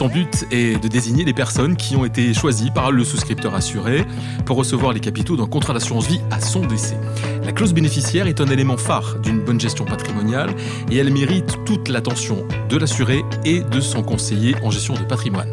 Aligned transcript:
Son 0.00 0.08
but 0.08 0.46
est 0.50 0.82
de 0.82 0.88
désigner 0.88 1.26
les 1.26 1.34
personnes 1.34 1.76
qui 1.76 1.94
ont 1.94 2.06
été 2.06 2.32
choisies 2.32 2.70
par 2.70 2.90
le 2.90 3.04
souscripteur 3.04 3.54
assuré 3.54 4.06
pour 4.46 4.56
recevoir 4.56 4.94
les 4.94 5.00
capitaux 5.00 5.36
d'un 5.36 5.44
contrat 5.44 5.74
d'assurance 5.74 6.06
vie 6.06 6.22
à 6.30 6.40
son 6.40 6.64
décès. 6.64 6.96
La 7.44 7.52
clause 7.52 7.74
bénéficiaire 7.74 8.26
est 8.26 8.40
un 8.40 8.46
élément 8.46 8.78
phare 8.78 9.18
d'une 9.18 9.40
bonne 9.40 9.60
gestion 9.60 9.84
patrimoniale 9.84 10.54
et 10.90 10.96
elle 10.96 11.12
mérite 11.12 11.54
toute 11.66 11.90
l'attention 11.90 12.48
de 12.70 12.78
l'assuré 12.78 13.22
et 13.44 13.60
de 13.60 13.80
son 13.82 14.02
conseiller 14.02 14.56
en 14.62 14.70
gestion 14.70 14.94
de 14.94 15.02
patrimoine. 15.02 15.52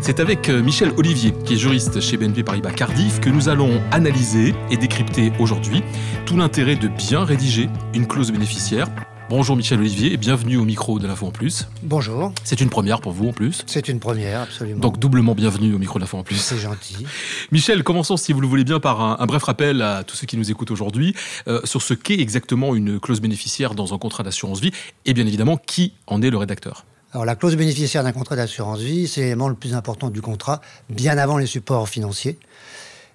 C'est 0.00 0.20
avec 0.20 0.48
euh, 0.48 0.62
Michel 0.62 0.92
Olivier, 0.96 1.34
qui 1.44 1.54
est 1.54 1.58
juriste 1.58 2.00
chez 2.00 2.16
BNP 2.16 2.44
Paribas 2.44 2.70
Cardiff, 2.70 3.18
que 3.18 3.28
nous 3.28 3.48
allons 3.48 3.82
analyser 3.90 4.54
et 4.70 4.76
décrypter 4.76 5.32
aujourd'hui 5.40 5.82
tout 6.26 6.36
l'intérêt 6.36 6.76
de 6.76 6.86
bien 6.86 7.24
rédiger 7.24 7.68
une 7.92 8.06
clause 8.06 8.30
bénéficiaire 8.30 8.86
Bonjour 9.30 9.54
Michel 9.54 9.78
Olivier 9.78 10.12
et 10.12 10.16
bienvenue 10.16 10.56
au 10.56 10.64
micro 10.64 10.98
de 10.98 11.06
l'Info 11.06 11.24
en 11.24 11.30
Plus. 11.30 11.68
Bonjour. 11.84 12.32
C'est 12.42 12.60
une 12.60 12.68
première 12.68 13.00
pour 13.00 13.12
vous 13.12 13.28
en 13.28 13.32
plus. 13.32 13.62
C'est 13.68 13.86
une 13.86 14.00
première, 14.00 14.40
absolument. 14.40 14.80
Donc 14.80 14.98
doublement 14.98 15.36
bienvenue 15.36 15.72
au 15.72 15.78
micro 15.78 16.00
de 16.00 16.02
l'Info 16.02 16.18
en 16.18 16.24
Plus. 16.24 16.34
C'est 16.34 16.58
gentil. 16.58 17.06
Michel, 17.52 17.84
commençons 17.84 18.16
si 18.16 18.32
vous 18.32 18.40
le 18.40 18.48
voulez 18.48 18.64
bien 18.64 18.80
par 18.80 19.00
un, 19.00 19.24
bref 19.26 19.44
rappel 19.44 19.82
à 19.82 20.02
tous 20.02 20.16
ceux 20.16 20.26
qui 20.26 20.36
nous 20.36 20.50
écoutent 20.50 20.72
aujourd'hui 20.72 21.14
euh, 21.46 21.60
sur 21.62 21.80
ce 21.80 21.94
qu'est 21.94 22.18
exactement 22.18 22.74
une 22.74 22.98
clause 22.98 23.20
bénéficiaire 23.20 23.76
dans 23.76 23.94
un 23.94 23.98
contrat 23.98 24.24
d'assurance 24.24 24.58
vie 24.58 24.72
et 25.06 25.14
bien 25.14 25.28
évidemment 25.28 25.58
qui 25.58 25.92
en 26.08 26.22
est 26.22 26.30
le 26.30 26.36
rédacteur. 26.36 26.84
Alors 27.12 27.24
la 27.24 27.36
clause 27.36 27.54
bénéficiaire 27.54 28.02
d'un 28.02 28.10
contrat 28.10 28.34
d'assurance 28.34 28.80
vie, 28.80 29.06
c'est 29.06 29.20
l'élément 29.20 29.48
le 29.48 29.54
plus 29.54 29.74
important 29.74 30.10
du 30.10 30.22
contrat, 30.22 30.60
bien 30.88 31.18
avant 31.18 31.38
les 31.38 31.46
supports 31.46 31.88
financiers. 31.88 32.36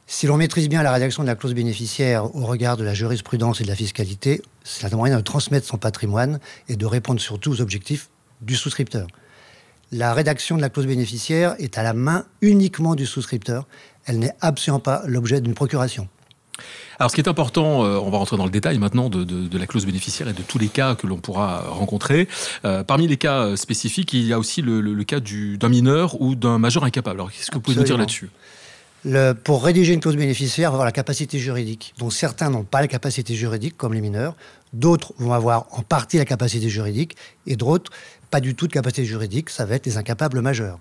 Si 0.08 0.28
l'on 0.28 0.38
maîtrise 0.38 0.70
bien 0.70 0.84
la 0.84 0.92
rédaction 0.92 1.24
de 1.24 1.28
la 1.28 1.36
clause 1.36 1.56
bénéficiaire 1.56 2.36
au 2.36 2.46
regard 2.46 2.78
de 2.78 2.84
la 2.84 2.94
jurisprudence 2.94 3.60
et 3.60 3.64
de 3.64 3.70
la 3.70 3.76
fiscalité, 3.76 4.44
c'est 4.64 4.86
un 4.86 4.96
moyen 4.96 5.18
de 5.18 5.22
transmettre 5.22 5.66
son 5.66 5.78
patrimoine 5.78 6.40
et 6.70 6.76
de 6.76 6.86
répondre 6.86 7.20
surtout 7.20 7.52
aux 7.52 7.62
objectifs 7.62 8.10
du 8.42 8.56
souscripteur. 8.56 9.08
La 9.92 10.14
rédaction 10.14 10.58
de 10.58 10.62
la 10.62 10.70
clause 10.70 10.86
bénéficiaire 10.86 11.56
est 11.58 11.80
à 11.80 11.84
la 11.84 11.94
main 11.94 12.26
uniquement 12.42 12.94
du 12.94 13.08
souscripteur. 13.08 13.66
Elle 14.06 14.20
n'est 14.20 14.36
absolument 14.42 14.80
pas 14.80 15.02
l'objet 15.08 15.42
d'une 15.42 15.56
procuration. 15.56 16.08
Alors, 17.00 17.10
ce 17.10 17.16
qui 17.16 17.22
est 17.22 17.28
important, 17.28 17.84
euh, 17.84 17.98
on 17.98 18.10
va 18.10 18.20
rentrer 18.20 18.38
dans 18.38 18.46
le 18.46 18.52
détail 18.52 18.78
maintenant 18.78 19.10
de, 19.10 19.58
la 19.58 19.68
clause 19.68 19.86
bénéficiaire 19.86 20.28
et 20.30 20.34
de 20.34 20.42
tous 20.44 20.60
les 20.60 20.70
cas 20.70 20.96
que 20.96 21.08
l'on 21.08 21.18
pourra 21.18 21.62
rencontrer. 21.70 22.28
Euh, 22.64 22.84
parmi 22.84 23.08
les 23.08 23.18
cas 23.18 23.40
euh, 23.40 23.56
spécifiques, 23.56 24.14
il 24.14 24.26
y 24.26 24.34
a 24.34 24.40
aussi 24.40 24.62
le, 24.62 25.04
cas 25.04 25.20
d'un 25.20 25.70
mineur 25.70 26.22
ou 26.22 26.36
d'un 26.36 26.60
majeur 26.60 26.84
incapable. 26.84 27.20
Alors, 27.20 27.32
qu'est-ce 27.32 27.50
que 27.50 27.56
vous 27.56 27.62
pouvez 27.62 27.78
nous 27.78 27.84
dire 27.84 27.98
là-dessus? 27.98 28.30
Pour 29.44 29.64
rédiger 29.64 29.94
une 29.94 30.00
clause 30.00 30.18
bénéficiaire, 30.18 30.70
faut 30.70 30.76
avoir 30.76 30.86
la 30.86 30.92
capacité 30.92 31.38
juridique. 31.40 31.94
Donc 31.98 32.14
certains 32.14 32.50
n'ont 32.50 32.64
pas 32.64 32.82
la 32.82 32.88
capacité 32.88 33.36
juridique, 33.36 33.78
comme 33.78 33.94
les 33.94 34.02
mineurs. 34.02 34.36
D'autres 34.74 35.14
vont 35.18 35.34
avoir 35.34 35.68
en 35.72 35.82
partie 35.82 36.18
la 36.18 36.26
capacité 36.26 36.70
juridique 36.70 37.16
et 37.46 37.56
d'autres 37.56 37.92
pas 38.32 38.40
du 38.40 38.56
tout 38.56 38.68
de 38.68 38.74
capacité 38.74 39.06
juridique. 39.06 39.50
Ça 39.50 39.66
va 39.66 39.76
être 39.76 39.86
les 39.86 39.98
incapables 39.98 40.42
majeurs. 40.42 40.80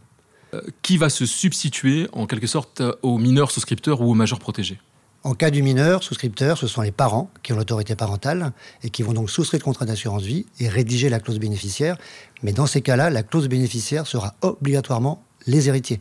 Euh, 0.54 0.60
qui 0.82 0.96
va 0.96 1.10
se 1.10 1.26
substituer 1.26 2.08
en 2.12 2.26
quelque 2.26 2.46
sorte 2.46 2.82
aux 3.02 3.18
mineurs 3.18 3.50
souscripteurs 3.50 4.00
ou 4.00 4.10
aux 4.10 4.14
majeurs 4.14 4.38
protégés? 4.38 4.78
En 5.22 5.34
cas 5.34 5.50
du 5.50 5.62
mineur 5.62 6.02
souscripteur, 6.02 6.58
ce 6.58 6.66
sont 6.66 6.82
les 6.82 6.92
parents 6.92 7.30
qui 7.42 7.52
ont 7.52 7.56
l'autorité 7.56 7.96
parentale 7.96 8.52
et 8.82 8.90
qui 8.90 9.02
vont 9.02 9.14
donc 9.14 9.30
souscrire 9.30 9.60
le 9.60 9.64
contrat 9.64 9.86
d'assurance 9.86 10.22
vie 10.22 10.44
et 10.60 10.68
rédiger 10.68 11.08
la 11.08 11.18
clause 11.18 11.38
bénéficiaire. 11.38 11.96
Mais 12.42 12.52
dans 12.52 12.66
ces 12.66 12.82
cas-là, 12.82 13.08
la 13.08 13.22
clause 13.22 13.48
bénéficiaire 13.48 14.06
sera 14.06 14.34
obligatoirement 14.42 15.24
les 15.46 15.68
héritiers. 15.68 16.00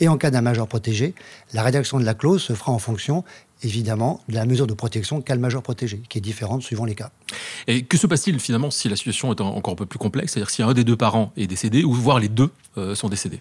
Et 0.00 0.08
en 0.08 0.16
cas 0.16 0.30
d'un 0.30 0.42
majeur 0.42 0.68
protégé, 0.68 1.14
la 1.52 1.62
rédaction 1.62 1.98
de 1.98 2.04
la 2.04 2.14
clause 2.14 2.42
se 2.42 2.52
fera 2.52 2.72
en 2.72 2.78
fonction, 2.78 3.24
évidemment, 3.62 4.20
de 4.28 4.34
la 4.34 4.46
mesure 4.46 4.66
de 4.66 4.74
protection 4.74 5.20
qu'a 5.20 5.34
le 5.34 5.40
majeur 5.40 5.62
protégé, 5.62 6.00
qui 6.08 6.18
est 6.18 6.20
différente 6.20 6.62
suivant 6.62 6.84
les 6.84 6.94
cas. 6.94 7.10
Et 7.66 7.84
que 7.84 7.96
se 7.96 8.06
passe-t-il 8.06 8.38
finalement 8.38 8.70
si 8.70 8.88
la 8.88 8.96
situation 8.96 9.32
est 9.32 9.40
encore 9.40 9.72
un 9.72 9.76
peu 9.76 9.86
plus 9.86 9.98
complexe, 9.98 10.32
c'est-à-dire 10.32 10.50
si 10.50 10.62
un 10.62 10.72
des 10.72 10.84
deux 10.84 10.96
parents 10.96 11.32
est 11.36 11.46
décédé, 11.46 11.84
ou 11.84 11.92
voire 11.92 12.20
les 12.20 12.28
deux 12.28 12.50
euh, 12.76 12.94
sont 12.94 13.08
décédés? 13.08 13.40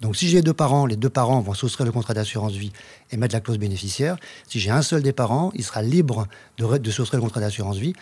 Donc 0.00 0.16
si 0.16 0.28
j'ai 0.28 0.42
deux 0.42 0.54
parents, 0.54 0.86
les 0.86 0.96
deux 0.96 1.10
parents 1.10 1.40
vont 1.40 1.54
souscrire 1.54 1.84
le 1.84 1.92
contrat 1.92 2.14
d'assurance 2.14 2.52
vie 2.52 2.72
et 3.10 3.16
mettre 3.16 3.34
la 3.34 3.40
clause 3.40 3.58
bénéficiaire. 3.58 4.16
Si 4.46 4.60
j'ai 4.60 4.70
un 4.70 4.82
seul 4.82 5.02
des 5.02 5.12
parents, 5.12 5.50
il 5.54 5.64
sera 5.64 5.82
libre 5.82 6.28
de, 6.56 6.78
de 6.78 6.90
souscrire 6.90 7.18
le 7.18 7.24
contrat 7.24 7.40
d'assurance 7.40 7.78
vie 7.78 7.94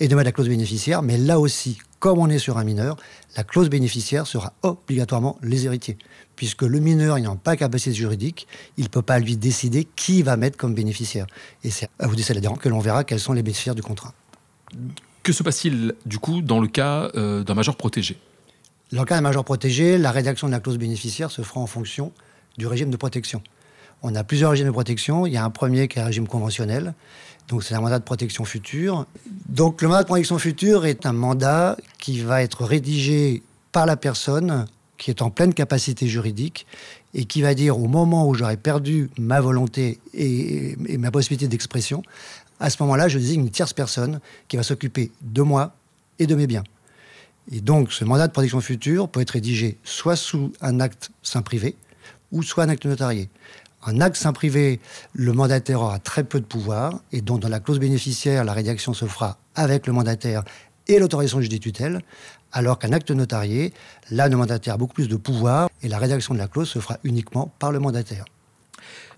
et 0.00 0.08
de 0.08 0.14
mettre 0.14 0.26
la 0.26 0.32
clause 0.32 0.48
bénéficiaire. 0.48 1.02
Mais 1.02 1.18
là 1.18 1.38
aussi, 1.38 1.78
comme 1.98 2.18
on 2.18 2.28
est 2.28 2.38
sur 2.38 2.58
un 2.58 2.64
mineur, 2.64 2.96
la 3.36 3.44
clause 3.44 3.68
bénéficiaire 3.70 4.26
sera 4.26 4.52
obligatoirement 4.62 5.38
les 5.42 5.66
héritiers. 5.66 5.96
Puisque 6.36 6.62
le 6.62 6.80
mineur 6.80 7.16
n'ayant 7.16 7.36
pas 7.36 7.56
capacité 7.56 7.94
juridique, 7.94 8.46
il 8.76 8.84
ne 8.84 8.88
peut 8.88 9.02
pas 9.02 9.18
lui 9.18 9.36
décider 9.36 9.86
qui 9.96 10.22
va 10.22 10.36
mettre 10.36 10.56
comme 10.56 10.74
bénéficiaire. 10.74 11.26
Et 11.62 11.70
c'est 11.70 11.88
à 11.98 12.06
vous 12.06 12.16
décider 12.16 12.40
que 12.60 12.68
l'on 12.68 12.80
verra 12.80 13.04
quels 13.04 13.20
sont 13.20 13.32
les 13.32 13.42
bénéficiaires 13.42 13.74
du 13.74 13.82
contrat. 13.82 14.12
Que 15.22 15.32
se 15.32 15.42
passe-t-il 15.42 15.94
du 16.04 16.18
coup 16.18 16.42
dans 16.42 16.60
le 16.60 16.68
cas 16.68 17.10
euh, 17.14 17.44
d'un 17.44 17.54
majeur 17.54 17.76
protégé? 17.76 18.18
Dans 18.92 19.00
le 19.00 19.06
cas 19.06 19.14
d'un 19.14 19.22
majeur 19.22 19.44
protégé, 19.44 19.96
la 19.96 20.10
rédaction 20.10 20.48
de 20.48 20.52
la 20.52 20.60
clause 20.60 20.76
bénéficiaire 20.76 21.30
se 21.30 21.42
fera 21.42 21.60
en 21.60 21.66
fonction 21.66 22.12
du 22.58 22.66
régime 22.66 22.90
de 22.90 22.96
protection. 22.96 23.42
On 24.04 24.14
a 24.14 24.22
plusieurs 24.22 24.50
régimes 24.50 24.66
de 24.66 24.72
protection. 24.72 25.26
Il 25.26 25.32
y 25.32 25.36
a 25.36 25.44
un 25.44 25.50
premier 25.50 25.88
qui 25.88 25.98
est 25.98 26.02
un 26.02 26.06
régime 26.06 26.28
conventionnel 26.28 26.94
donc 27.48 27.62
c'est 27.62 27.74
un 27.74 27.80
mandat 27.80 27.98
de 27.98 28.04
protection 28.04 28.44
future. 28.44 29.06
Donc 29.48 29.82
le 29.82 29.88
mandat 29.88 30.02
de 30.02 30.06
protection 30.06 30.38
future 30.38 30.86
est 30.86 31.06
un 31.06 31.12
mandat 31.12 31.76
qui 31.98 32.20
va 32.20 32.42
être 32.42 32.64
rédigé 32.64 33.42
par 33.72 33.86
la 33.86 33.96
personne 33.96 34.66
qui 34.96 35.10
est 35.10 35.22
en 35.22 35.30
pleine 35.30 35.52
capacité 35.52 36.06
juridique 36.06 36.66
et 37.12 37.24
qui 37.24 37.42
va 37.42 37.54
dire 37.54 37.78
au 37.78 37.86
moment 37.86 38.28
où 38.28 38.34
j'aurai 38.34 38.56
perdu 38.56 39.10
ma 39.18 39.40
volonté 39.40 39.98
et, 40.14 40.76
ma 40.96 41.10
possibilité 41.10 41.48
d'expression, 41.48 42.02
à 42.60 42.70
ce 42.70 42.82
moment-là, 42.82 43.08
je 43.08 43.18
désigne 43.18 43.40
une 43.40 43.50
tierce 43.50 43.72
personne 43.72 44.20
qui 44.48 44.56
va 44.56 44.62
s'occuper 44.62 45.10
de 45.20 45.42
moi 45.42 45.74
et 46.18 46.26
de 46.26 46.34
mes 46.34 46.46
biens. 46.46 46.64
Et 47.52 47.60
donc 47.60 47.92
ce 47.92 48.04
mandat 48.04 48.26
de 48.26 48.32
protection 48.32 48.60
future 48.60 49.08
peut 49.08 49.20
être 49.20 49.32
rédigé 49.32 49.76
soit 49.84 50.16
sous 50.16 50.52
un 50.62 50.80
acte 50.80 51.10
saint 51.22 51.42
privé 51.42 51.76
ou 52.32 52.42
soit 52.42 52.64
un 52.64 52.68
acte 52.70 52.86
notarié. 52.86 53.28
Un 53.86 54.00
acte 54.00 54.16
saint 54.16 54.32
privé, 54.32 54.80
le 55.12 55.32
mandataire 55.34 55.82
aura 55.82 55.98
très 55.98 56.24
peu 56.24 56.40
de 56.40 56.46
pouvoir, 56.46 57.00
et 57.12 57.20
donc 57.20 57.40
dans 57.40 57.50
la 57.50 57.60
clause 57.60 57.78
bénéficiaire, 57.78 58.42
la 58.44 58.54
rédaction 58.54 58.94
se 58.94 59.04
fera 59.04 59.36
avec 59.54 59.86
le 59.86 59.92
mandataire 59.92 60.42
et 60.88 60.98
l'autorisation 60.98 61.38
du 61.38 61.60
tutelles, 61.60 62.00
alors 62.52 62.78
qu'un 62.78 62.92
acte 62.92 63.10
notarié, 63.10 63.74
là, 64.10 64.28
le 64.28 64.36
mandataire 64.36 64.74
a 64.74 64.76
beaucoup 64.78 64.94
plus 64.94 65.08
de 65.08 65.16
pouvoir, 65.16 65.68
et 65.82 65.88
la 65.88 65.98
rédaction 65.98 66.32
de 66.32 66.38
la 66.38 66.48
clause 66.48 66.68
se 66.68 66.78
fera 66.78 66.98
uniquement 67.04 67.52
par 67.58 67.72
le 67.72 67.78
mandataire. 67.78 68.24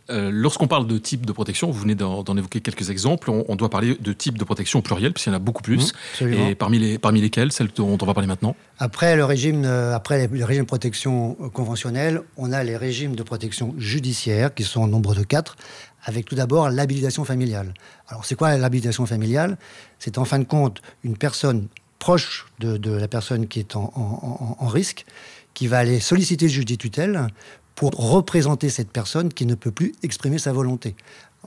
Euh, 0.09 0.31
lorsqu'on 0.33 0.69
parle 0.69 0.87
de 0.87 0.99
type 0.99 1.27
de 1.27 1.33
protection, 1.33 1.71
vous 1.71 1.81
venez 1.81 1.95
d'en 1.95 2.37
évoquer 2.37 2.61
quelques 2.61 2.91
exemples, 2.91 3.31
on, 3.31 3.57
doit 3.57 3.71
parler 3.71 3.97
de 4.01 4.13
type 4.13 4.39
de 4.39 4.45
protection 4.45 4.81
pluriel, 4.81 5.13
puisqu'il 5.13 5.31
y 5.31 5.33
en 5.33 5.37
a 5.37 5.41
beaucoup 5.41 5.63
plus. 5.63 5.93
Mmh, 6.21 6.33
et 6.33 6.55
parmi, 6.55 6.79
les, 6.79 6.99
parmi 6.99 7.21
lesquels, 7.21 7.51
celles 7.51 7.71
dont 7.75 7.99
on 8.01 8.07
va 8.07 8.15
parler 8.15 8.29
maintenant 8.29 8.55
Après 8.79 9.17
le 9.17 9.25
régime, 9.25 9.65
euh, 9.65 9.95
après 9.95 10.29
le 10.29 10.45
régime 10.45 10.63
de 10.63 10.69
protection 10.69 11.37
euh, 11.41 11.49
conventionnelle, 11.49 12.23
on 12.37 12.53
a 12.53 12.63
les 12.63 12.77
régimes 12.77 13.17
de 13.17 13.23
protection 13.23 13.75
judiciaire, 13.79 14.55
qui 14.55 14.63
sont 14.63 14.83
au 14.83 14.87
nombre 14.87 15.15
de 15.15 15.25
quatre, 15.25 15.57
avec 16.05 16.27
tout 16.27 16.37
d'abord 16.37 16.71
l'habilitation 16.71 17.25
familiale. 17.25 17.75
Alors 18.09 18.25
c'est 18.25 18.37
quoi 18.37 18.57
l'habilitation 18.57 19.07
familiale? 19.07 19.59
C'est 19.99 20.19
en 20.19 20.25
fin 20.25 20.39
de 20.39 20.45
compte 20.45 20.83
une 21.03 21.17
personne 21.17 21.67
proche 21.99 22.47
de, 22.61 22.93
la 22.93 23.09
personne 23.09 23.49
qui 23.49 23.59
est 23.59 23.75
en, 23.75 24.57
en 24.59 24.67
risque, 24.69 25.05
qui 25.55 25.67
va 25.67 25.79
aller 25.79 25.99
solliciter 25.99 26.45
le 26.45 26.53
juge 26.53 26.67
des 26.67 26.77
tutelles 26.77 27.29
pour 27.77 27.93
représenter 27.95 28.71
cette 28.71 28.91
personne 28.91 29.33
qui 29.33 29.47
ne 29.47 29.55
peut 29.55 29.71
plus 29.71 29.95
exprimer 30.03 30.39
sa 30.39 30.53
volonté. 30.53 30.97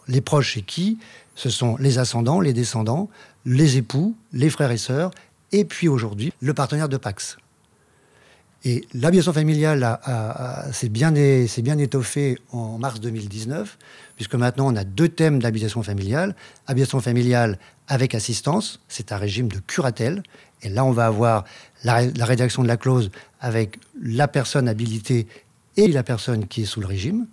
Les 0.07 0.21
proches, 0.21 0.53
c'est 0.53 0.61
qui 0.61 0.99
Ce 1.35 1.49
sont 1.49 1.75
les 1.77 1.97
ascendants, 1.97 2.39
les 2.39 2.53
descendants, 2.53 3.09
les 3.45 3.77
époux, 3.77 4.15
les 4.31 4.49
frères 4.49 4.71
et 4.71 4.77
sœurs, 4.77 5.11
et 5.51 5.65
puis 5.65 5.87
aujourd'hui, 5.87 6.31
le 6.39 6.53
partenaire 6.53 6.87
de 6.87 6.97
Pax. 6.97 7.37
Et 8.65 8.85
l'habitation 8.93 9.33
familiale 9.33 9.99
s'est 10.73 10.89
bien, 10.89 11.15
étoffée 11.15 12.37
en 12.51 12.77
mars 12.77 12.99
2019, 12.99 13.77
puisque 14.15 14.35
maintenant 14.35 14.67
on 14.67 14.75
a 14.75 14.83
deux 14.83 15.07
thèmes 15.07 15.41
d'habitation 15.41 15.81
familiale. 15.81 16.35
Habitation 16.67 16.99
familiale 16.99 17.57
avec 17.87 18.13
assistance, 18.15 18.81
c'est 18.89 19.13
un 19.13 19.17
régime 19.17 19.47
de 19.47 19.59
curatelle. 19.59 20.23
Et 20.61 20.69
là, 20.69 20.83
on 20.83 20.91
va 20.91 21.05
avoir 21.05 21.45
la 21.85 22.25
rédaction 22.25 22.61
de 22.61 22.67
la 22.67 22.75
clause 22.75 23.11
avec 23.39 23.79
la 24.01 24.27
personne 24.27 24.67
habilitée 24.67 25.25
et 25.77 25.87
la 25.87 26.03
personne 26.03 26.47
qui 26.47 26.63
est 26.63 26.65
sous 26.65 26.81
le 26.81 26.87
régime, 26.87 27.27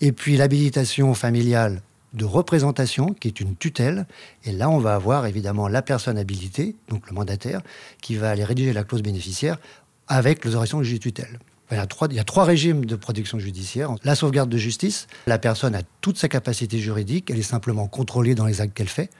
et 0.00 0.12
puis 0.12 0.36
l'habilitation 0.36 1.14
familiale 1.14 1.82
de 2.14 2.24
représentation, 2.24 3.14
qui 3.14 3.28
est 3.28 3.40
une 3.40 3.56
tutelle. 3.56 4.06
Et 4.44 4.52
là, 4.52 4.70
on 4.70 4.78
va 4.78 4.94
avoir 4.94 5.26
évidemment 5.26 5.68
la 5.68 5.82
personne 5.82 6.18
habilitée, 6.18 6.76
donc 6.88 7.08
le 7.08 7.14
mandataire, 7.14 7.60
qui 8.00 8.16
va 8.16 8.30
aller 8.30 8.44
rédiger 8.44 8.72
la 8.72 8.84
clause 8.84 9.02
bénéficiaire 9.02 9.58
avec 10.06 10.44
l'autorisation 10.44 10.80
du 10.80 10.86
juge 10.86 11.00
tutelle. 11.00 11.38
Il 11.70 11.76
y, 11.76 11.80
a 11.80 11.86
trois, 11.86 12.08
il 12.10 12.16
y 12.16 12.18
a 12.18 12.24
trois 12.24 12.44
régimes 12.44 12.86
de 12.86 12.96
protection 12.96 13.38
judiciaire. 13.38 13.94
La 14.02 14.14
sauvegarde 14.14 14.48
de 14.48 14.56
justice, 14.56 15.06
la 15.26 15.38
personne 15.38 15.74
a 15.74 15.82
toute 16.00 16.16
sa 16.16 16.28
capacité 16.28 16.78
juridique, 16.78 17.30
elle 17.30 17.38
est 17.38 17.42
simplement 17.42 17.86
contrôlée 17.88 18.34
dans 18.34 18.46
les 18.46 18.62
actes 18.62 18.72
qu'elle 18.72 18.88
fait. 18.88 19.10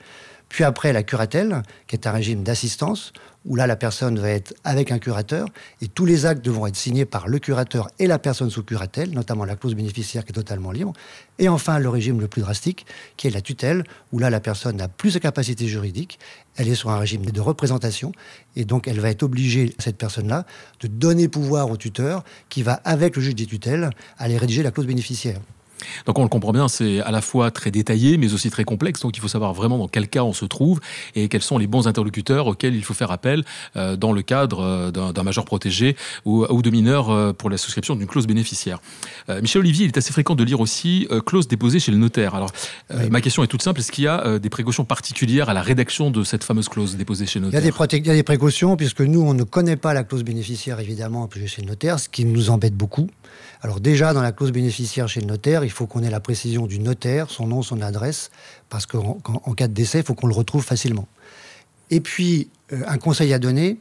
Puis 0.49 0.65
après, 0.65 0.93
la 0.93 1.03
curatelle, 1.03 1.63
qui 1.87 1.97
est 1.97 2.07
un 2.07 2.13
régime 2.13 2.43
d'assistance, 2.43 3.13
où 3.45 3.57
là, 3.57 3.67
la 3.67 3.77
personne 3.77 4.19
va 4.19 4.31
être 4.31 4.55
avec 4.65 4.93
un 4.93 4.99
curateur, 4.99 5.49
et 5.81 5.89
tous 5.89 6.05
les 6.05 6.27
actes 6.27 6.45
devront 6.45 6.67
être 6.67 6.77
signés 6.77 7.05
par 7.05 7.29
le 7.29 7.39
curateur 7.39 7.89
et 7.99 8.07
la 8.07 8.19
personne 8.19 8.51
sous 8.51 8.63
curatelle, 8.63 9.11
notamment 9.11 9.45
la 9.45 9.57
clause 9.57 9.75
bénéficiaire 9.75 10.25
qui 10.25 10.33
est 10.33 10.35
totalement 10.35 10.71
libre. 10.71 10.93
Et 11.39 11.49
enfin, 11.49 11.79
le 11.79 11.89
régime 11.89 12.21
le 12.21 12.29
plus 12.29 12.43
drastique, 12.43 12.85
qui 13.17 13.27
est 13.27 13.31
la 13.31 13.41
tutelle, 13.41 13.85
où 14.13 14.19
là, 14.19 14.29
la 14.29 14.41
personne 14.41 14.77
n'a 14.77 14.89
plus 14.89 15.15
de 15.15 15.19
capacité 15.19 15.67
juridique, 15.67 16.19
elle 16.57 16.69
est 16.69 16.75
sur 16.75 16.91
un 16.91 16.99
régime 16.99 17.25
de 17.25 17.41
représentation, 17.41 18.13
et 18.57 18.65
donc 18.65 18.89
elle 18.89 19.01
va 19.01 19.11
être 19.11 19.23
obligée, 19.23 19.75
cette 19.79 19.97
personne-là, 19.97 20.45
de 20.81 20.89
donner 20.89 21.29
pouvoir 21.29 21.71
au 21.71 21.77
tuteur, 21.77 22.25
qui 22.49 22.63
va, 22.63 22.75
avec 22.85 23.17
le 23.17 23.23
juge 23.23 23.35
des 23.35 23.47
tutelles, 23.47 23.91
aller 24.19 24.37
rédiger 24.37 24.63
la 24.63 24.73
clause 24.73 24.87
bénéficiaire. 24.87 25.41
Donc 26.07 26.19
on 26.19 26.23
le 26.23 26.29
comprend 26.29 26.53
bien, 26.53 26.69
c'est 26.69 27.01
à 27.01 27.11
la 27.11 27.21
fois 27.21 27.51
très 27.51 27.71
détaillé, 27.71 28.17
mais 28.19 28.33
aussi 28.35 28.51
très 28.51 28.65
complexe. 28.65 29.01
Donc 29.01 29.17
il 29.17 29.21
faut 29.21 29.29
savoir 29.29 29.55
vraiment 29.55 29.79
dans 29.79 29.89
quel 29.89 30.09
cas 30.09 30.23
on 30.23 30.33
se 30.33 30.45
trouve 30.45 30.81
et 31.15 31.29
quels 31.29 31.43
sont 31.43 31.59
les 31.59 31.67
bons 31.67 31.87
interlocuteurs 31.87 32.47
auxquels 32.47 32.75
il 32.75 32.85
faut 32.85 32.95
faire 32.95 33.11
appel 33.11 33.45
euh, 33.77 33.97
dans 33.97 34.13
le 34.13 34.23
cadre 34.23 34.61
euh, 34.61 34.91
d'un 34.91 35.23
majeur 35.23 35.45
protégé 35.45 35.97
ou, 36.25 36.63
de 36.63 36.71
mineur 36.71 37.11
euh, 37.11 37.33
pour 37.33 37.51
la 37.51 37.57
souscription 37.57 37.97
d'une 37.97 38.07
clause 38.07 38.27
bénéficiaire. 38.27 38.81
Michel 39.43 39.61
Olivier, 39.61 39.85
il 39.85 39.89
est 39.89 39.99
assez 39.99 40.13
fréquent 40.13 40.35
de 40.35 40.45
lire 40.45 40.61
aussi 40.61 41.07
clause 41.27 41.49
déposée 41.49 41.81
chez 41.81 41.93
le 41.93 41.99
notaire. 41.99 42.35
Alors 42.35 42.51
ma 43.11 43.21
question 43.21 43.43
est 43.43 43.47
toute 43.47 43.63
simple, 43.63 43.81
est-ce 43.81 43.93
qu'il 43.93 44.05
y 44.05 44.09
a 44.09 44.39
des 44.39 44.51
précautions 44.51 44.85
particulières 44.85 45.49
à 45.49 45.55
la 45.55 45.63
rédaction 45.63 46.11
de 46.11 46.25
cette 46.25 46.45
fameuse 46.45 46.69
clause 46.69 46.97
déposée 46.97 47.27
chez 47.27 47.39
le 47.39 47.47
notaire 47.47 47.61
il 47.61 47.65
y, 47.65 47.69
a 47.69 47.87
des 47.87 47.97
il 47.99 48.07
y 48.07 48.11
a 48.11 48.15
des 48.15 48.23
précautions 48.23 48.77
puisque 48.77 49.01
nous, 49.01 49.21
on 49.21 49.35
ne 49.35 49.45
connaît 49.45 49.77
pas 49.77 49.95
la 49.95 50.05
clause 50.05 50.25
bénéficiaire 50.25 50.81
évidemment 50.81 51.29
chez 51.47 51.63
le 51.63 51.69
notaire, 51.69 51.99
ce 51.99 52.09
qui 52.09 52.25
nous 52.25 52.51
embête 52.51 52.75
beaucoup. 52.75 53.09
Alors 53.61 53.81
déjà, 53.81 54.13
dans 54.13 54.23
la 54.23 54.33
clause 54.33 54.53
bénéficiaire 54.53 55.09
chez 55.09 55.21
le 55.21 55.27
notaire, 55.27 55.65
il 55.69 55.71
faut 55.71 55.87
qu'on 55.87 56.03
ait 56.03 56.11
la 56.11 56.21
précision 56.21 56.67
du 56.67 56.79
notaire, 56.79 57.29
son 57.29 57.47
nom, 57.47 57.61
son 57.61 57.83
adresse, 57.83 58.31
parce 58.71 58.87
qu'en 58.87 59.21
cas 59.55 59.69
de 59.69 59.75
décès, 59.75 59.99
il 59.99 60.05
faut 60.05 60.15
qu'on 60.15 60.27
le 60.27 60.35
retrouve 60.35 60.65
facilement. 60.65 61.07
Et 61.91 62.01
puis, 62.01 62.49
euh, 62.73 62.83
un 62.87 62.97
conseil 62.97 63.35
à 63.35 63.39
donner, 63.39 63.79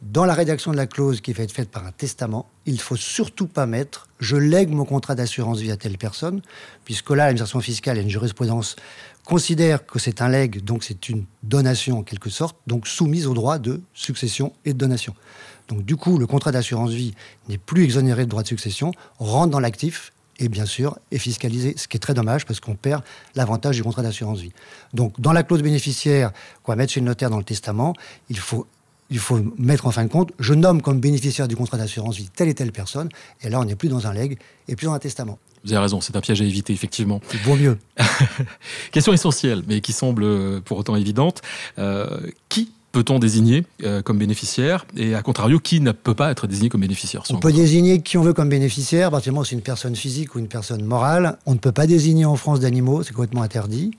dans 0.00 0.24
la 0.26 0.34
rédaction 0.34 0.70
de 0.70 0.76
la 0.76 0.86
clause 0.86 1.20
qui 1.20 1.32
va 1.32 1.42
être 1.42 1.50
faite 1.50 1.70
par 1.70 1.84
un 1.84 1.90
testament, 1.90 2.48
il 2.66 2.74
ne 2.74 2.78
faut 2.78 2.94
surtout 2.94 3.48
pas 3.48 3.66
mettre 3.66 4.08
«je 4.20 4.36
lègue 4.36 4.70
mon 4.70 4.84
contrat 4.84 5.16
d'assurance 5.16 5.58
vie 5.58 5.72
à 5.72 5.76
telle 5.76 5.98
personne», 5.98 6.40
puisque 6.84 7.10
là, 7.10 7.24
l'administration 7.24 7.60
fiscale 7.60 7.98
et 7.98 8.02
une 8.02 8.10
jurisprudence 8.10 8.76
considère 9.24 9.84
que 9.86 9.98
c'est 9.98 10.22
un 10.22 10.28
legs, 10.28 10.62
donc 10.62 10.84
c'est 10.84 11.08
une 11.08 11.24
donation 11.42 11.98
en 11.98 12.02
quelque 12.04 12.30
sorte, 12.30 12.56
donc 12.68 12.86
soumise 12.86 13.26
au 13.26 13.34
droit 13.34 13.58
de 13.58 13.80
succession 13.92 14.52
et 14.64 14.72
de 14.72 14.78
donation. 14.78 15.16
Donc 15.68 15.84
du 15.84 15.96
coup, 15.96 16.18
le 16.18 16.26
contrat 16.26 16.52
d'assurance 16.52 16.90
vie 16.90 17.14
n'est 17.48 17.58
plus 17.58 17.82
exonéré 17.82 18.24
de 18.24 18.30
droit 18.30 18.42
de 18.42 18.48
succession, 18.48 18.92
rentre 19.18 19.50
dans 19.50 19.60
l'actif 19.60 20.12
et 20.38 20.48
bien 20.48 20.66
sûr 20.66 20.98
est 21.10 21.18
fiscalisé, 21.18 21.74
ce 21.76 21.88
qui 21.88 21.96
est 21.96 22.00
très 22.00 22.14
dommage 22.14 22.44
parce 22.44 22.60
qu'on 22.60 22.74
perd 22.74 23.02
l'avantage 23.34 23.76
du 23.76 23.82
contrat 23.82 24.02
d'assurance 24.02 24.40
vie. 24.40 24.52
Donc 24.92 25.18
dans 25.20 25.32
la 25.32 25.42
clause 25.42 25.62
bénéficiaire 25.62 26.32
qu'on 26.62 26.72
va 26.72 26.76
mettre 26.76 26.92
chez 26.92 27.00
le 27.00 27.06
notaire 27.06 27.30
dans 27.30 27.38
le 27.38 27.44
testament, 27.44 27.94
il 28.30 28.38
faut, 28.38 28.66
il 29.10 29.18
faut 29.18 29.40
mettre 29.58 29.86
en 29.86 29.90
fin 29.90 30.04
de 30.04 30.10
compte, 30.10 30.32
je 30.38 30.54
nomme 30.54 30.82
comme 30.82 31.00
bénéficiaire 31.00 31.48
du 31.48 31.56
contrat 31.56 31.78
d'assurance 31.78 32.16
vie 32.16 32.28
telle 32.34 32.48
et 32.48 32.54
telle 32.54 32.72
personne, 32.72 33.08
et 33.42 33.48
là 33.48 33.60
on 33.60 33.64
n'est 33.64 33.76
plus 33.76 33.88
dans 33.88 34.06
un 34.06 34.12
leg 34.12 34.38
et 34.68 34.76
plus 34.76 34.86
dans 34.86 34.94
un 34.94 34.98
testament. 34.98 35.38
Vous 35.64 35.72
avez 35.72 35.80
raison, 35.80 36.00
c'est 36.02 36.14
un 36.14 36.20
piège 36.20 36.42
à 36.42 36.44
éviter, 36.44 36.74
effectivement. 36.74 37.22
Vaut 37.44 37.56
mieux. 37.56 37.78
Question 38.92 39.14
essentielle, 39.14 39.62
mais 39.66 39.80
qui 39.80 39.94
semble 39.94 40.60
pour 40.60 40.76
autant 40.76 40.94
évidente. 40.94 41.40
Euh, 41.78 42.20
qui 42.50 42.70
peut-on 42.94 43.18
désigner 43.18 43.66
euh, 43.82 44.02
comme 44.02 44.18
bénéficiaire 44.18 44.86
et 44.96 45.16
à 45.16 45.22
contrario, 45.22 45.58
qui 45.58 45.80
ne 45.80 45.90
peut 45.90 46.14
pas 46.14 46.30
être 46.30 46.46
désigné 46.46 46.68
comme 46.68 46.80
bénéficiaire 46.80 47.24
On 47.30 47.40
peut 47.40 47.52
désigner 47.52 48.00
qui 48.00 48.16
on 48.16 48.22
veut 48.22 48.32
comme 48.32 48.48
bénéficiaire, 48.48 49.08
à 49.08 49.10
partir 49.10 49.32
du 49.32 49.34
moment 49.34 49.42
où 49.42 49.44
c'est 49.44 49.56
une 49.56 49.62
personne 49.62 49.96
physique 49.96 50.34
ou 50.34 50.38
une 50.38 50.46
personne 50.46 50.84
morale. 50.84 51.36
On 51.44 51.54
ne 51.54 51.58
peut 51.58 51.72
pas 51.72 51.88
désigner 51.88 52.24
en 52.24 52.36
France 52.36 52.60
d'animaux, 52.60 53.02
c'est 53.02 53.12
complètement 53.12 53.42
interdit. 53.42 53.90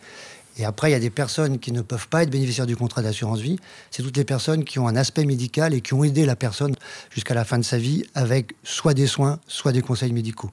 Et 0.57 0.63
après, 0.63 0.89
il 0.89 0.93
y 0.93 0.95
a 0.95 0.99
des 0.99 1.09
personnes 1.09 1.59
qui 1.59 1.73
ne 1.73 1.81
peuvent 1.81 2.07
pas 2.07 2.23
être 2.23 2.29
bénéficiaires 2.29 2.65
du 2.65 2.77
contrat 2.77 3.01
d'assurance 3.01 3.39
vie. 3.39 3.59
C'est 3.91 4.01
toutes 4.01 4.15
les 4.15 4.23
personnes 4.23 4.63
qui 4.63 4.79
ont 4.79 4.87
un 4.87 4.95
aspect 4.95 5.25
médical 5.25 5.73
et 5.73 5.81
qui 5.81 5.93
ont 5.93 6.05
aidé 6.05 6.25
la 6.25 6.37
personne 6.37 6.73
jusqu'à 7.09 7.33
la 7.33 7.43
fin 7.43 7.57
de 7.57 7.63
sa 7.63 7.77
vie 7.77 8.05
avec 8.15 8.55
soit 8.63 8.93
des 8.93 9.07
soins, 9.07 9.39
soit 9.47 9.73
des 9.73 9.81
conseils 9.81 10.13
médicaux. 10.13 10.51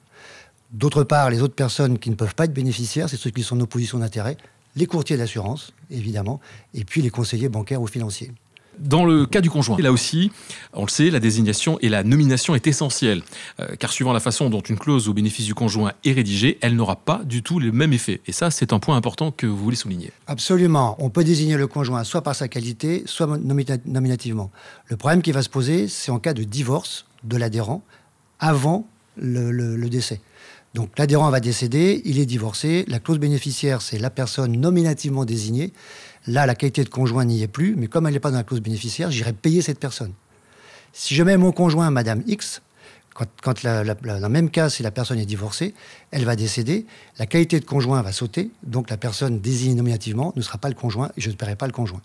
D'autre 0.71 1.03
part, 1.03 1.29
les 1.29 1.41
autres 1.41 1.55
personnes 1.55 1.97
qui 1.97 2.09
ne 2.09 2.15
peuvent 2.15 2.35
pas 2.35 2.45
être 2.45 2.53
bénéficiaires, 2.53 3.07
c'est 3.07 3.15
ceux 3.15 3.29
qui 3.29 3.43
sont 3.43 3.55
en 3.55 3.61
opposition 3.61 3.99
d'intérêt, 3.99 4.35
les 4.75 4.85
courtiers 4.85 5.17
d'assurance, 5.17 5.73
évidemment, 5.89 6.39
et 6.73 6.83
puis 6.83 7.01
les 7.01 7.09
conseillers 7.09 7.49
bancaires 7.49 7.81
ou 7.81 7.87
financiers. 7.87 8.31
Dans 8.79 9.05
le 9.05 9.27
cas 9.27 9.41
du 9.41 9.51
conjoint, 9.51 9.77
là 9.77 9.91
aussi, 9.91 10.31
on 10.73 10.83
le 10.83 10.89
sait, 10.89 11.11
la 11.11 11.19
désignation 11.19 11.77
et 11.81 11.89
la 11.89 12.03
nomination 12.03 12.55
est 12.55 12.65
essentielle, 12.65 13.21
euh, 13.59 13.75
car 13.77 13.91
suivant 13.91 14.13
la 14.13 14.19
façon 14.19 14.49
dont 14.49 14.61
une 14.61 14.79
clause 14.79 15.07
au 15.07 15.13
bénéfice 15.13 15.45
du 15.45 15.53
conjoint 15.53 15.93
est 16.03 16.11
rédigée, 16.11 16.57
elle 16.61 16.75
n'aura 16.75 16.95
pas 16.95 17.21
du 17.23 17.43
tout 17.43 17.59
le 17.59 17.71
même 17.71 17.93
effet. 17.93 18.21
Et 18.25 18.31
ça, 18.31 18.49
c'est 18.49 18.73
un 18.73 18.79
point 18.79 18.95
important 18.97 19.29
que 19.31 19.45
vous 19.45 19.57
voulez 19.57 19.75
souligner. 19.75 20.11
Absolument. 20.25 20.95
On 20.97 21.11
peut 21.11 21.23
désigner 21.23 21.55
le 21.55 21.67
conjoint 21.67 22.03
soit 22.03 22.23
par 22.23 22.33
sa 22.33 22.47
qualité, 22.47 23.03
soit 23.05 23.27
nominativement. 23.37 24.49
Le 24.87 24.97
problème 24.97 25.21
qui 25.21 25.31
va 25.31 25.43
se 25.43 25.49
poser, 25.49 25.87
c'est 25.87 26.11
en 26.11 26.17
cas 26.17 26.33
de 26.33 26.43
divorce 26.43 27.05
de 27.23 27.37
l'adhérent 27.37 27.83
avant 28.39 28.87
le 29.17 29.87
décès. 29.87 30.19
Donc 30.73 30.97
l'adhérent 30.97 31.29
va 31.29 31.39
décéder, 31.39 32.01
il 32.05 32.19
est 32.19 32.25
divorcé, 32.25 32.83
la 32.87 32.99
clause 32.99 33.19
bénéficiaire, 33.19 33.81
c'est 33.81 33.99
la 33.99 34.09
personne 34.09 34.53
nominativement 34.53 35.23
désignée. 35.23 35.71
Là, 36.25 36.47
la 36.47 36.55
qualité 36.55 36.83
de 36.83 36.89
conjoint 36.89 37.25
n'y 37.25 37.43
est 37.43 37.47
plus, 37.47 37.75
mais 37.75 37.87
comme 37.87 38.07
elle 38.07 38.13
n'est 38.13 38.19
pas 38.19 38.31
dans 38.31 38.37
la 38.37 38.43
clause 38.43 38.61
bénéficiaire, 38.61 39.11
j'irai 39.11 39.33
payer 39.33 39.61
cette 39.61 39.79
personne. 39.79 40.13
Si 40.91 41.13
je 41.13 41.21
mets 41.21 41.37
mon 41.37 41.51
conjoint, 41.51 41.91
Madame 41.91 42.23
X, 42.25 42.61
dans 43.43 43.53
le 43.83 44.29
même 44.29 44.49
cas, 44.49 44.69
si 44.69 44.81
la 44.81 44.89
personne 44.89 45.19
est 45.19 45.25
divorcée, 45.25 45.75
elle 46.09 46.25
va 46.25 46.35
décéder, 46.35 46.87
la 47.19 47.27
qualité 47.27 47.59
de 47.59 47.65
conjoint 47.65 48.01
va 48.01 48.11
sauter, 48.11 48.49
donc 48.63 48.89
la 48.89 48.97
personne 48.97 49.39
désignée 49.39 49.75
nominativement 49.75 50.33
ne 50.35 50.41
sera 50.41 50.57
pas 50.57 50.69
le 50.69 50.75
conjoint 50.75 51.11
et 51.17 51.21
je 51.21 51.29
ne 51.29 51.35
paierai 51.35 51.55
pas 51.55 51.67
le 51.67 51.73
conjoint. 51.73 52.01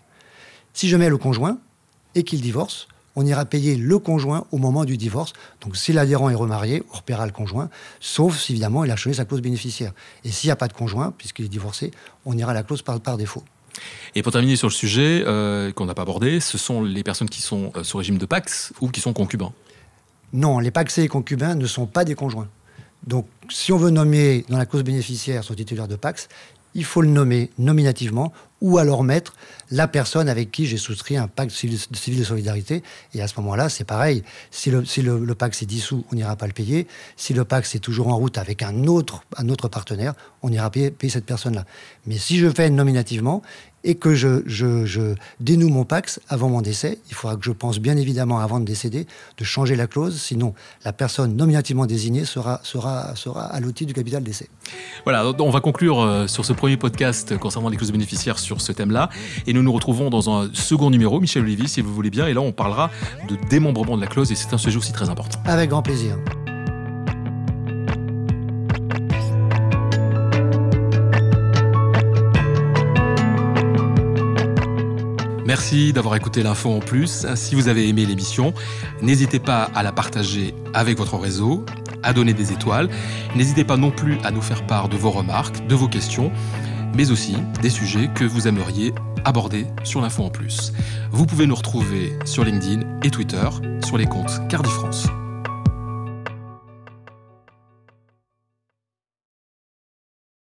Si 0.73 0.87
je 0.87 0.95
mets 0.97 1.09
le 1.09 1.17
conjoint 1.17 1.57
et 2.13 2.23
qu'il 2.23 2.41
divorce, 2.41 2.87
on 3.19 3.25
ira 3.25 3.43
payer 3.43 3.75
le 3.75 3.99
conjoint 3.99 4.45
au 4.53 4.57
moment 4.57 4.85
du 4.85 4.95
divorce. 4.95 5.33
Donc 5.59 5.75
si 5.75 5.91
l'adhérent 5.91 6.29
est 6.29 6.35
remarié, 6.35 6.83
on 6.93 6.97
repaiera 6.97 7.25
le 7.25 7.33
conjoint, 7.33 7.69
sauf 7.99 8.39
si 8.39 8.53
évidemment 8.53 8.85
il 8.85 8.91
a 8.91 8.95
changé 8.95 9.17
sa 9.17 9.25
clause 9.25 9.41
bénéficiaire. 9.41 9.91
Et 10.23 10.31
s'il 10.31 10.47
n'y 10.47 10.53
a 10.53 10.55
pas 10.55 10.69
de 10.69 10.73
conjoint, 10.73 11.13
puisqu'il 11.17 11.43
est 11.43 11.49
divorcé, 11.49 11.91
on 12.25 12.37
ira 12.37 12.51
à 12.51 12.53
la 12.53 12.63
clause 12.63 12.81
par, 12.81 13.17
défaut. 13.17 13.43
Et 14.15 14.23
pour 14.23 14.31
terminer 14.31 14.55
sur 14.55 14.69
le 14.69 14.73
sujet 14.73 15.23
euh, 15.27 15.73
qu'on 15.73 15.85
n'a 15.85 15.93
pas 15.93 16.03
abordé, 16.03 16.39
ce 16.39 16.57
sont 16.57 16.81
les 16.81 17.03
personnes 17.03 17.29
qui 17.29 17.41
sont 17.41 17.73
euh, 17.75 17.83
sous 17.83 17.97
régime 17.97 18.17
de 18.17 18.25
Pax 18.25 18.71
ou 18.79 18.87
qui 18.87 19.01
sont 19.01 19.11
concubins? 19.11 19.51
Non, 20.31 20.59
les 20.59 20.71
Paxés 20.71 21.03
et 21.03 21.09
concubins 21.09 21.55
ne 21.55 21.65
sont 21.65 21.87
pas 21.87 22.05
des 22.05 22.15
conjoints. 22.15 22.47
Donc, 23.05 23.27
si 23.49 23.73
on 23.73 23.77
veut 23.77 23.89
nommer 23.89 24.45
dans 24.47 24.57
la 24.57 24.65
clause 24.65 24.83
bénéficiaire 24.83 25.43
son 25.43 25.55
titulaire 25.55 25.89
de 25.89 25.97
Pax, 25.97 26.29
il 26.73 26.85
faut 26.85 27.01
le 27.01 27.09
nommer 27.09 27.49
nominativement 27.57 28.31
ou 28.61 28.77
alors 28.77 29.03
mettre 29.03 29.33
la 29.71 29.87
personne 29.87 30.29
avec 30.29 30.51
qui 30.51 30.65
j'ai 30.65 30.77
souscrit 30.77 31.17
un 31.17 31.27
pacte 31.27 31.51
civil 31.51 31.79
de 32.19 32.23
solidarité. 32.23 32.83
Et 33.13 33.21
à 33.21 33.27
ce 33.27 33.39
moment-là, 33.39 33.69
c'est 33.69 33.83
pareil. 33.83 34.23
Si 34.51 34.71
le, 34.71 34.85
si 34.85 35.01
le, 35.01 35.35
pacte 35.35 35.55
s'est 35.55 35.65
dissous, 35.65 36.05
on 36.11 36.15
n'ira 36.15 36.35
pas 36.35 36.47
le 36.47 36.53
payer. 36.53 36.87
Si 37.17 37.33
le 37.33 37.45
pacte 37.45 37.73
est 37.75 37.79
toujours 37.79 38.07
en 38.07 38.17
route 38.17 38.37
avec 38.37 38.63
un 38.63 38.85
autre, 38.85 39.23
un 39.37 39.49
autre 39.49 39.67
partenaire, 39.67 40.13
on 40.41 40.51
ira 40.51 40.69
payer, 40.69 40.91
payer 40.91 41.11
cette 41.11 41.25
personne-là. 41.25 41.65
Mais 42.07 42.17
si 42.17 42.37
je 42.37 42.49
fais 42.49 42.69
nominativement 42.69 43.41
et 43.83 43.95
que 43.95 44.13
je, 44.13 45.15
dénoue 45.39 45.69
mon 45.69 45.85
Pax 45.85 46.19
avant 46.27 46.49
mon 46.49 46.61
décès, 46.61 46.99
il 47.09 47.15
faudra 47.15 47.37
que 47.37 47.43
je 47.43 47.51
pense 47.51 47.79
bien 47.79 47.95
évidemment 47.95 48.39
avant 48.39 48.59
de 48.59 48.65
décéder 48.65 49.07
de 49.37 49.43
changer 49.43 49.75
la 49.75 49.87
clause, 49.87 50.19
sinon 50.19 50.53
la 50.83 50.91
personne 50.91 51.35
nominativement 51.35 51.85
désignée 51.85 52.25
sera, 52.25 52.59
sera, 52.63 53.15
sera 53.15 53.45
allotie 53.45 53.85
du 53.85 53.93
capital 53.93 54.21
décès. 54.21 54.49
Voilà, 55.05 55.25
on 55.39 55.49
va 55.49 55.61
conclure 55.61 56.01
euh, 56.01 56.27
sur 56.27 56.43
ce 56.45 56.53
premier 56.53 56.77
podcast 56.77 57.37
concernant 57.37 57.69
les 57.69 57.77
clauses 57.77 57.91
bénéficiaires 57.91 58.37
ce 58.57 58.71
thème-là. 58.71 59.09
Et 59.47 59.53
nous 59.53 59.61
nous 59.61 59.71
retrouvons 59.71 60.09
dans 60.09 60.29
un 60.29 60.49
second 60.53 60.89
numéro, 60.89 61.19
Michel 61.19 61.43
Olivier, 61.43 61.67
si 61.67 61.81
vous 61.81 61.93
voulez 61.93 62.09
bien. 62.09 62.27
Et 62.27 62.33
là, 62.33 62.41
on 62.41 62.51
parlera 62.51 62.89
de 63.27 63.37
démembrement 63.49 63.95
de 63.95 64.01
la 64.01 64.07
clause 64.07 64.31
et 64.31 64.35
c'est 64.35 64.53
un 64.53 64.57
sujet 64.57 64.77
aussi 64.77 64.91
très 64.91 65.09
important. 65.09 65.39
Avec 65.45 65.69
grand 65.69 65.83
plaisir. 65.83 66.15
Merci 75.45 75.93
d'avoir 75.93 76.15
écouté 76.15 76.43
l'info 76.43 76.69
en 76.69 76.79
plus. 76.79 77.25
Si 77.33 77.55
vous 77.55 77.69
avez 77.69 77.89
aimé 77.89 78.05
l'émission, 78.05 78.53
n'hésitez 79.01 79.39
pas 79.39 79.63
à 79.73 79.81
la 79.81 79.91
partager 79.91 80.53
avec 80.75 80.95
votre 80.95 81.17
réseau, 81.17 81.65
à 82.03 82.13
donner 82.13 82.33
des 82.33 82.51
étoiles. 82.51 82.87
N'hésitez 83.35 83.63
pas 83.63 83.75
non 83.75 83.89
plus 83.89 84.19
à 84.23 84.29
nous 84.29 84.43
faire 84.43 84.67
part 84.67 84.89
de 84.89 84.95
vos 84.95 85.09
remarques, 85.09 85.65
de 85.65 85.73
vos 85.73 85.87
questions, 85.87 86.31
mais 86.95 87.11
aussi 87.11 87.35
des 87.61 87.69
sujets 87.69 88.09
que 88.13 88.23
vous 88.23 88.47
aimeriez 88.47 88.93
aborder 89.25 89.67
sur 89.83 90.01
l'info 90.01 90.23
en 90.23 90.29
plus. 90.29 90.73
Vous 91.11 91.25
pouvez 91.25 91.45
nous 91.45 91.55
retrouver 91.55 92.13
sur 92.25 92.43
LinkedIn 92.43 92.81
et 93.03 93.09
Twitter 93.09 93.47
sur 93.85 93.97
les 93.97 94.05
comptes 94.05 94.47
Cardifrance. 94.47 95.03
France. 95.03 95.28